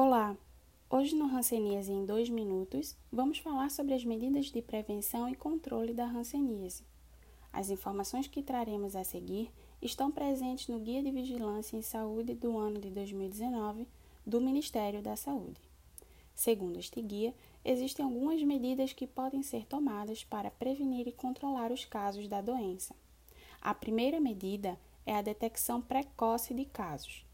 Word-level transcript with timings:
Olá! 0.00 0.36
Hoje 0.88 1.16
no 1.16 1.24
Hanseníase 1.24 1.90
em 1.90 2.06
2 2.06 2.30
minutos, 2.30 2.96
vamos 3.10 3.38
falar 3.38 3.68
sobre 3.68 3.94
as 3.94 4.04
medidas 4.04 4.46
de 4.46 4.62
prevenção 4.62 5.28
e 5.28 5.34
controle 5.34 5.92
da 5.92 6.04
hanseníase. 6.04 6.84
As 7.52 7.68
informações 7.68 8.28
que 8.28 8.40
traremos 8.40 8.94
a 8.94 9.02
seguir 9.02 9.50
estão 9.82 10.08
presentes 10.12 10.68
no 10.68 10.78
Guia 10.78 11.02
de 11.02 11.10
Vigilância 11.10 11.76
em 11.76 11.82
Saúde 11.82 12.32
do 12.32 12.56
ano 12.56 12.80
de 12.80 12.90
2019 12.90 13.88
do 14.24 14.40
Ministério 14.40 15.02
da 15.02 15.16
Saúde. 15.16 15.60
Segundo 16.32 16.78
este 16.78 17.02
guia, 17.02 17.34
existem 17.64 18.04
algumas 18.04 18.40
medidas 18.44 18.92
que 18.92 19.04
podem 19.04 19.42
ser 19.42 19.66
tomadas 19.66 20.22
para 20.22 20.48
prevenir 20.48 21.08
e 21.08 21.12
controlar 21.12 21.72
os 21.72 21.84
casos 21.84 22.28
da 22.28 22.40
doença. 22.40 22.94
A 23.60 23.74
primeira 23.74 24.20
medida 24.20 24.78
é 25.04 25.16
a 25.16 25.22
detecção 25.22 25.82
precoce 25.82 26.54
de 26.54 26.66
casos. 26.66 27.26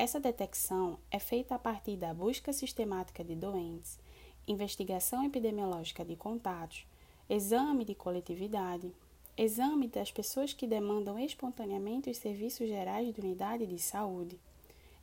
Essa 0.00 0.20
detecção 0.20 0.96
é 1.10 1.18
feita 1.18 1.56
a 1.56 1.58
partir 1.58 1.96
da 1.96 2.14
busca 2.14 2.52
sistemática 2.52 3.24
de 3.24 3.34
doentes, 3.34 3.98
investigação 4.46 5.24
epidemiológica 5.24 6.04
de 6.04 6.14
contatos, 6.14 6.86
exame 7.28 7.84
de 7.84 7.96
coletividade, 7.96 8.92
exame 9.36 9.88
das 9.88 10.12
pessoas 10.12 10.52
que 10.52 10.68
demandam 10.68 11.18
espontaneamente 11.18 12.08
os 12.08 12.16
serviços 12.16 12.68
gerais 12.68 13.12
de 13.12 13.20
unidade 13.20 13.66
de 13.66 13.76
saúde, 13.76 14.38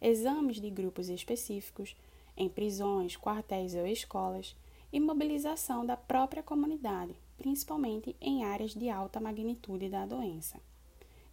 exames 0.01 0.61
de 0.61 0.69
grupos 0.69 1.09
específicos, 1.09 1.93
em 2.37 2.47
prisões, 2.47 3.17
quartéis 3.17 3.75
ou 3.75 3.85
escolas, 3.85 4.55
e 4.93 4.99
mobilização 5.01 5.85
da 5.85 5.97
própria 5.97 6.41
comunidade, 6.41 7.13
principalmente 7.37 8.15
em 8.21 8.45
áreas 8.45 8.73
de 8.73 8.89
alta 8.89 9.19
magnitude 9.19 9.89
da 9.89 10.05
doença. 10.05 10.57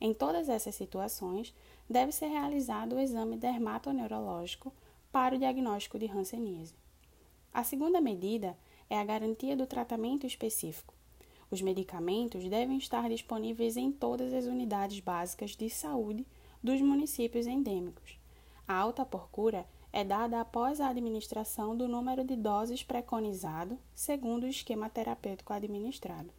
Em 0.04 0.12
todas 0.12 0.48
essas 0.48 0.74
situações, 0.74 1.54
deve 1.88 2.10
ser 2.10 2.26
realizado 2.26 2.96
o 2.96 2.98
exame 2.98 3.36
dermatoneurológico 3.36 4.72
para 5.12 5.36
o 5.36 5.38
diagnóstico 5.38 5.96
de 5.96 6.10
hanseníase. 6.10 6.74
A 7.54 7.62
segunda 7.62 8.00
medida 8.00 8.58
é 8.90 8.98
a 8.98 9.04
garantia 9.04 9.56
do 9.56 9.64
tratamento 9.64 10.26
específico. 10.26 10.92
Os 11.52 11.62
medicamentos 11.62 12.48
devem 12.48 12.78
estar 12.78 13.08
disponíveis 13.08 13.76
em 13.76 13.92
todas 13.92 14.32
as 14.32 14.46
unidades 14.46 14.98
básicas 14.98 15.54
de 15.54 15.70
saúde 15.70 16.26
dos 16.60 16.80
municípios 16.80 17.46
endêmicos. 17.46 18.18
A 18.66 18.74
alta 18.74 19.06
procura 19.06 19.64
é 19.92 20.02
dada 20.02 20.40
após 20.40 20.80
a 20.80 20.88
administração 20.88 21.76
do 21.76 21.86
número 21.86 22.24
de 22.24 22.34
doses 22.34 22.82
preconizado, 22.82 23.78
segundo 23.94 24.42
o 24.42 24.48
esquema 24.48 24.90
terapêutico 24.90 25.52
administrado. 25.52 26.30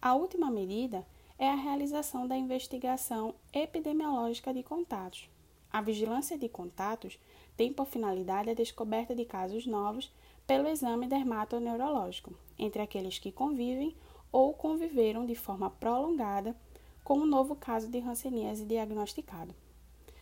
A 0.00 0.14
última 0.14 0.50
medida 0.50 1.04
é 1.40 1.48
a 1.48 1.54
realização 1.54 2.28
da 2.28 2.36
investigação 2.36 3.34
epidemiológica 3.50 4.52
de 4.52 4.62
contatos. 4.62 5.26
A 5.72 5.80
vigilância 5.80 6.36
de 6.36 6.50
contatos 6.50 7.18
tem 7.56 7.72
por 7.72 7.86
finalidade 7.86 8.50
a 8.50 8.54
descoberta 8.54 9.14
de 9.14 9.24
casos 9.24 9.66
novos 9.66 10.12
pelo 10.46 10.68
exame 10.68 11.06
dermatoneurológico 11.06 12.34
entre 12.58 12.82
aqueles 12.82 13.18
que 13.18 13.32
convivem 13.32 13.96
ou 14.30 14.52
conviveram 14.52 15.24
de 15.24 15.34
forma 15.34 15.70
prolongada 15.70 16.54
com 17.02 17.14
um 17.14 17.26
novo 17.26 17.56
caso 17.56 17.88
de 17.88 18.00
hanseníase 18.00 18.66
diagnosticado, 18.66 19.54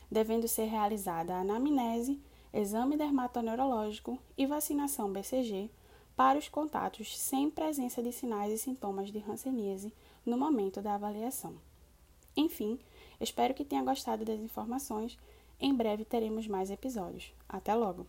devendo 0.09 0.47
ser 0.47 0.67
realizada 0.67 1.35
a 1.35 1.41
anamnese, 1.41 2.21
exame 2.55 2.97
dermatoneurológico 2.97 4.21
e 4.37 4.47
vacinação 4.47 5.13
BCG 5.13 5.69
para 6.19 6.37
os 6.37 6.49
contatos 6.49 7.17
sem 7.17 7.49
presença 7.49 8.03
de 8.03 8.11
sinais 8.11 8.53
e 8.53 8.59
sintomas 8.59 9.13
de 9.13 9.21
hanseníase 9.21 9.93
no 10.27 10.37
momento 10.37 10.83
da 10.83 10.97
avaliação. 10.97 11.55
Enfim, 12.37 12.77
espero 13.21 13.55
que 13.55 13.65
tenha 13.65 13.85
gostado 13.85 14.25
das 14.25 14.41
informações. 14.41 15.17
Em 15.61 15.73
breve 15.73 16.05
teremos 16.05 16.49
mais 16.49 16.73
episódios. 16.73 17.33
Até 17.49 17.73
logo! 17.73 18.05